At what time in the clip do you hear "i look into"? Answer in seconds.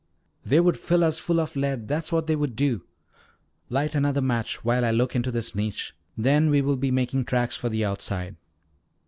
4.83-5.29